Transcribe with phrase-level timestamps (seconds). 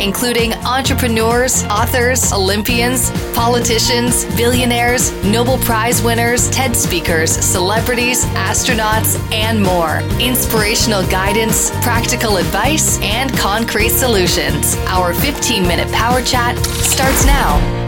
[0.00, 10.00] including entrepreneurs, authors, Olympians, politicians, billionaires, Nobel Prize winners, TED speakers, celebrities, astronauts, and more.
[10.20, 14.76] Inspirational guidance, practical advice, and concrete solutions.
[14.86, 17.85] Our 15 minute power chat starts now.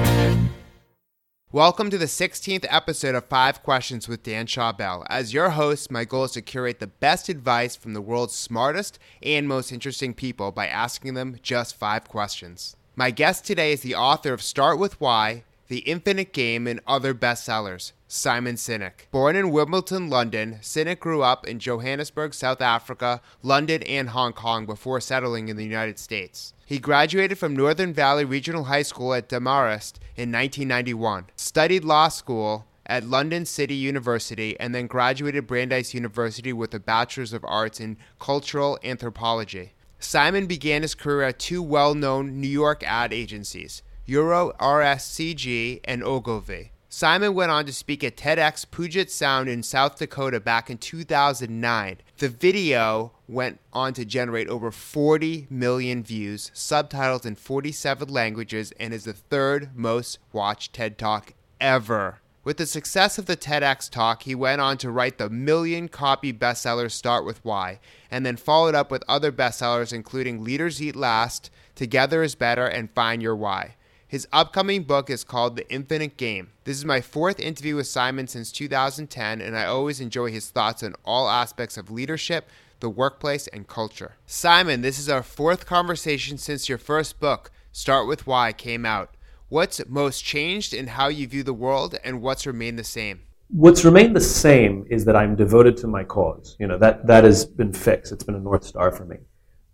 [1.50, 5.06] Welcome to the 16th episode of Five Questions with Dan Schawbel.
[5.08, 8.98] As your host, my goal is to curate the best advice from the world's smartest
[9.22, 12.76] and most interesting people by asking them just five questions.
[12.96, 17.12] My guest today is the author of Start With Why, The Infinite Game, and other
[17.12, 19.10] bestsellers, Simon Sinek.
[19.10, 24.64] Born in Wimbledon, London, Sinek grew up in Johannesburg, South Africa, London, and Hong Kong
[24.64, 26.54] before settling in the United States.
[26.64, 32.64] He graduated from Northern Valley Regional High School at Demorest in 1991, studied law school
[32.86, 37.98] at London City University, and then graduated Brandeis University with a Bachelor's of Arts in
[38.18, 39.74] Cultural Anthropology.
[39.98, 46.02] Simon began his career at two well known New York ad agencies, Euro RSCG and
[46.02, 46.72] Ogilvy.
[46.88, 51.98] Simon went on to speak at TEDx Puget Sound in South Dakota back in 2009.
[52.16, 58.94] The video went on to generate over 40 million views, subtitles in 47 languages, and
[58.94, 62.20] is the third most watched TED Talk ever.
[62.44, 66.32] With the success of the TEDx talk, he went on to write the million copy
[66.32, 67.78] bestseller Start With Why,
[68.10, 72.90] and then followed up with other bestsellers including Leaders Eat Last, Together is Better, and
[72.90, 73.74] Find Your Why.
[74.08, 76.48] His upcoming book is called The Infinite Game.
[76.64, 80.82] This is my fourth interview with Simon since 2010, and I always enjoy his thoughts
[80.82, 82.48] on all aspects of leadership,
[82.80, 84.16] the workplace, and culture.
[84.24, 89.14] Simon, this is our fourth conversation since your first book, Start With Why, came out.
[89.50, 93.20] What's most changed in how you view the world, and what's remained the same?
[93.50, 96.56] What's remained the same is that I'm devoted to my cause.
[96.58, 98.10] You know that that has been fixed.
[98.12, 99.18] It's been a north star for me.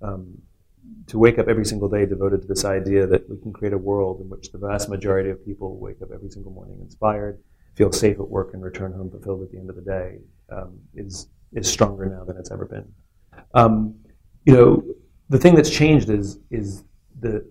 [0.02, 0.42] Um,
[1.06, 3.78] to wake up every single day devoted to this idea that we can create a
[3.78, 7.38] world in which the vast majority of people wake up every single morning inspired,
[7.74, 10.18] feel safe at work, and return home fulfilled at the end of the day
[10.50, 12.92] um, is is stronger now than it's ever been.
[13.54, 13.94] Um,
[14.44, 14.82] you know,
[15.28, 16.84] the thing that's changed is is
[17.20, 17.46] the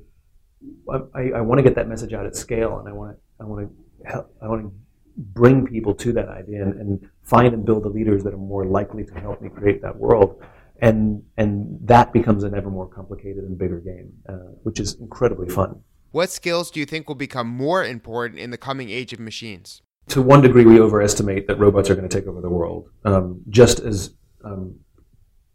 [1.15, 3.45] I, I want to get that message out at scale, and I want to, I
[3.45, 4.73] want to help, I want to
[5.17, 8.65] bring people to that idea and, and, find and build the leaders that are more
[8.65, 10.43] likely to help me create that world.
[10.81, 15.49] And and that becomes an ever more complicated and bigger game, uh, which is incredibly
[15.49, 15.81] fun.
[16.11, 19.81] What skills do you think will become more important in the coming age of machines?
[20.09, 22.89] To one degree, we overestimate that robots are going to take over the world.
[23.05, 24.13] Um, just as,
[24.43, 24.75] um,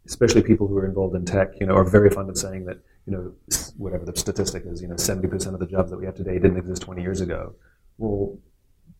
[0.07, 2.79] especially people who are involved in tech, you know, are very fond of saying that
[3.09, 3.33] you know,
[3.77, 6.57] whatever the statistic is, you know, 70% of the jobs that we have today didn't
[6.57, 7.55] exist 20 years ago.
[7.97, 8.37] Well,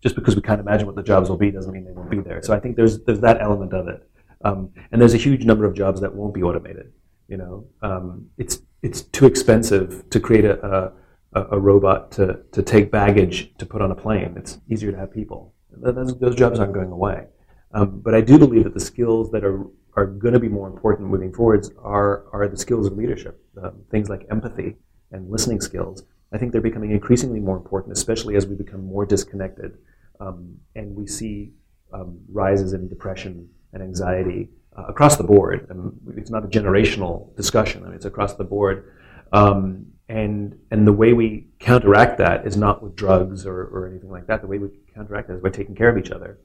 [0.01, 2.19] just because we can't imagine what the jobs will be doesn't mean they won't be
[2.19, 2.41] there.
[2.41, 4.09] So I think there's there's that element of it,
[4.43, 6.91] um, and there's a huge number of jobs that won't be automated.
[7.27, 10.93] You know, um, it's it's too expensive to create a,
[11.33, 14.33] a, a robot to to take baggage to put on a plane.
[14.37, 15.53] It's easier to have people.
[15.71, 17.27] Those, those jobs aren't going away.
[17.71, 20.67] Um, but I do believe that the skills that are are going to be more
[20.67, 24.77] important moving forwards are, are the skills of leadership, um, things like empathy
[25.11, 26.03] and listening skills.
[26.31, 29.77] I think they're becoming increasingly more important, especially as we become more disconnected
[30.19, 31.53] um, and we see
[31.91, 35.67] um, rises in depression and anxiety uh, across the board.
[35.69, 38.93] And it's not a generational discussion, I mean, it's across the board.
[39.31, 44.09] Um, and, and the way we counteract that is not with drugs or, or anything
[44.09, 44.41] like that.
[44.41, 46.39] The way we counteract that is by taking care of each other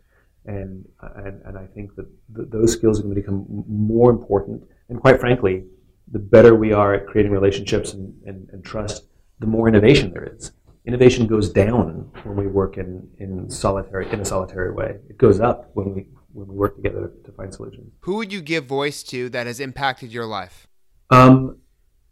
[0.47, 4.63] and, and, and I think that th- those skills are going to become more important.
[4.89, 5.65] And quite frankly,
[6.11, 9.07] the better we are at creating relationships and, and, and trust,
[9.39, 10.53] the more innovation there is.
[10.87, 14.99] Innovation goes down when we work in, in solitary in a solitary way.
[15.09, 17.93] It goes up when we when we work together to find solutions.
[18.01, 20.67] Who would you give voice to that has impacted your life?
[21.11, 21.59] Um,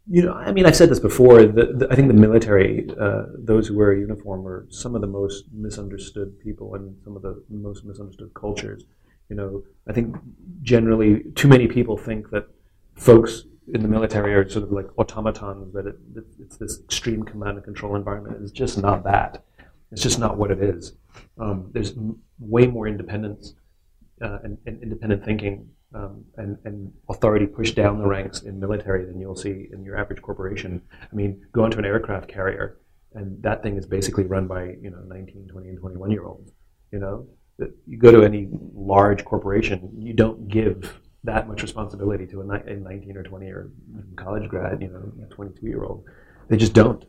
[0.09, 1.45] you know, I mean, I've said this before.
[1.45, 5.01] The, the, I think the military, uh, those who wear a uniform, are some of
[5.01, 8.83] the most misunderstood people and some of the most misunderstood cultures.
[9.29, 10.15] You know, I think
[10.61, 12.47] generally too many people think that
[12.95, 13.43] folks
[13.73, 15.73] in the military are sort of like automatons.
[15.73, 15.95] That it,
[16.39, 18.37] it's this extreme command and control environment.
[18.41, 19.43] It's just not that.
[19.91, 20.93] It's just not what it is.
[21.37, 21.93] Um, there's
[22.39, 23.53] way more independence
[24.23, 29.05] uh, and, and independent thinking um, and, and, authority pushed down the ranks in military
[29.05, 30.81] than you'll see in your average corporation.
[30.99, 32.79] I mean, go onto an aircraft carrier
[33.15, 36.51] and that thing is basically run by you know 19, 20, and 21 year olds.
[36.91, 37.27] You know,
[37.87, 43.17] you go to any large corporation, you don't give that much responsibility to a, 19
[43.17, 43.71] or 20 or
[44.15, 46.03] college grad, you know, 22 year old.
[46.49, 47.05] They just don't.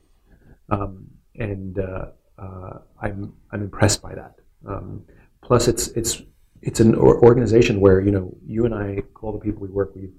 [0.70, 2.06] Um, and uh,
[2.38, 4.36] uh, I'm I'm impressed by that.
[4.66, 5.04] Um,
[5.42, 6.22] plus, it's it's
[6.64, 10.10] it's an organization where you know you and I call the people we work with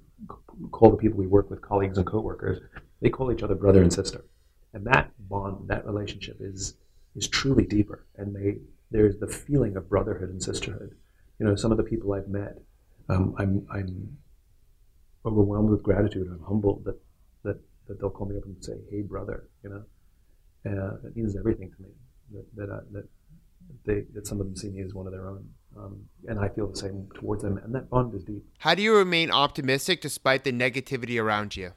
[0.70, 2.60] call the people we work with colleagues and coworkers.
[3.00, 4.24] They call each other brother and sister,
[4.72, 6.74] and that bond, that relationship is
[7.16, 8.06] is truly deeper.
[8.16, 8.58] And they
[8.90, 10.96] there's the feeling of brotherhood and sisterhood.
[11.38, 12.58] You know, some of the people I've met,
[13.08, 14.16] um, I'm I'm
[15.24, 16.28] overwhelmed with gratitude.
[16.30, 16.98] I'm humbled that
[17.42, 17.58] that
[17.88, 19.82] that they'll call me up and say, "Hey, brother," you know.
[20.64, 21.88] Uh, that means everything to me.
[22.32, 23.08] That that, uh, that
[23.84, 25.48] they that some of them see me as one of their own.
[25.78, 28.44] Um, and I feel the same towards them, and that bond is deep.
[28.58, 31.72] How do you remain optimistic despite the negativity around you?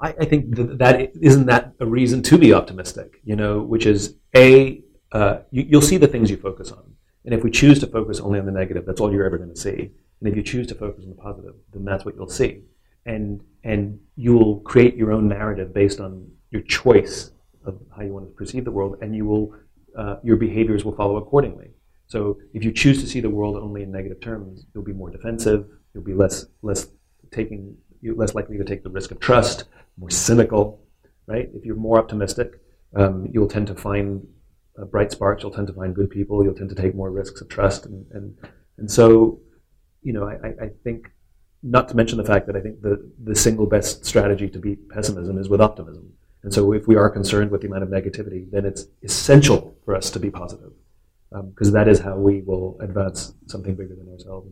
[0.00, 3.20] I, I think that, that isn't that a reason to be optimistic.
[3.24, 4.82] You know, which is a
[5.12, 6.84] uh, you, you'll see the things you focus on,
[7.24, 9.54] and if we choose to focus only on the negative, that's all you're ever going
[9.54, 9.90] to see.
[10.20, 12.62] And if you choose to focus on the positive, then that's what you'll see,
[13.06, 17.30] and and you'll create your own narrative based on your choice
[17.64, 19.54] of how you want to perceive the world, and you will
[19.96, 21.70] uh, your behaviors will follow accordingly.
[22.08, 25.10] So if you choose to see the world only in negative terms, you'll be more
[25.10, 25.66] defensive.
[25.94, 26.88] You'll be less less
[27.30, 29.64] taking you're less likely to take the risk of trust,
[29.98, 30.80] more cynical,
[31.26, 31.48] right?
[31.52, 32.60] If you're more optimistic,
[32.96, 34.26] um, you'll tend to find
[34.80, 35.42] uh, bright sparks.
[35.42, 36.42] You'll tend to find good people.
[36.42, 38.36] You'll tend to take more risks of trust, and and,
[38.78, 39.40] and so,
[40.02, 41.10] you know, I, I think
[41.62, 44.88] not to mention the fact that I think the the single best strategy to beat
[44.88, 46.12] pessimism is with optimism.
[46.42, 49.94] And so, if we are concerned with the amount of negativity, then it's essential for
[49.94, 50.72] us to be positive
[51.30, 54.48] because um, that is how we will advance something bigger than ourselves.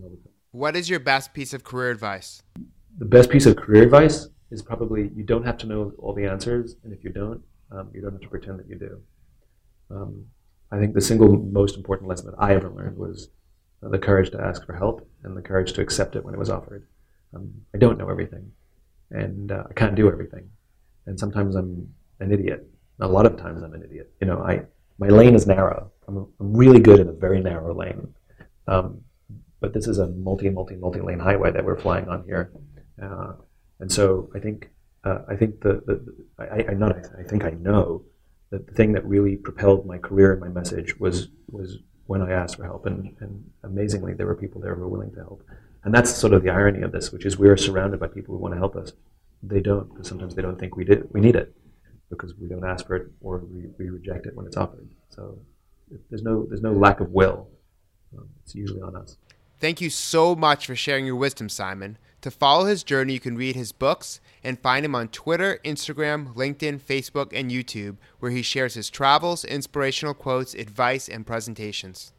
[0.51, 2.43] What is your best piece of career advice?
[2.99, 6.27] The best piece of career advice is probably you don't have to know all the
[6.27, 7.43] answers, and if you don't,
[7.73, 9.01] um, you don't have to pretend that you do.
[9.91, 10.27] Um,
[10.71, 13.29] I think the single most important lesson that I ever learned was
[13.83, 16.39] uh, the courage to ask for help and the courage to accept it when it
[16.39, 16.87] was offered.
[17.35, 18.51] Um, I don't know everything,
[19.11, 20.49] and uh, I can't do everything,
[21.07, 21.89] and sometimes I'm
[22.21, 22.69] an idiot.
[23.01, 24.13] A lot of times I'm an idiot.
[24.21, 24.63] You know, I
[24.99, 25.93] my lane is narrow.
[26.09, 28.15] I'm, really good in a very narrow lane.
[28.67, 29.03] Um,
[29.61, 32.53] but this is a multi, multi, multi lane highway that we're flying on here.
[33.03, 33.33] Uh,
[33.81, 34.71] and so I think,
[35.05, 38.05] uh, I think the, the, I, I not, I think I know
[38.51, 42.33] that the thing that really propelled my career and my message was, was when I
[42.33, 42.87] asked for help.
[42.87, 45.43] And, and amazingly, there were people there who were willing to help.
[45.85, 48.35] And that's sort of the irony of this, which is we are surrounded by people
[48.35, 48.93] who want to help us.
[49.43, 51.55] They don't, because sometimes they don't think we did, we need it
[52.11, 54.89] because we don't ask for it or we, we reject it when it's offered.
[55.11, 55.39] So
[56.11, 57.49] there's no there's no lack of will.
[58.17, 59.17] Um, it's usually on us.
[59.59, 61.99] Thank you so much for sharing your wisdom, Simon.
[62.23, 66.35] To follow his journey, you can read his books and find him on Twitter, Instagram,
[66.35, 72.13] LinkedIn, Facebook, and YouTube, where he shares his travels, inspirational quotes, advice, and presentations.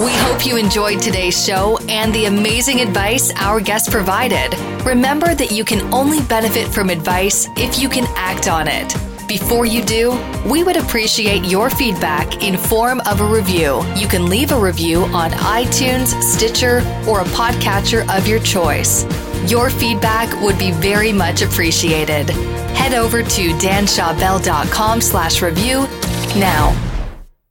[0.00, 4.54] We hope you enjoyed today's show and the amazing advice our guest provided.
[4.84, 9.15] Remember that you can only benefit from advice if you can act on it.
[9.26, 10.12] Before you do,
[10.48, 13.82] we would appreciate your feedback in form of a review.
[13.96, 16.78] You can leave a review on iTunes, Stitcher,
[17.08, 19.04] or a podcatcher of your choice.
[19.50, 22.30] Your feedback would be very much appreciated.
[22.76, 25.86] Head over to danschawbel.com slash review
[26.38, 26.85] now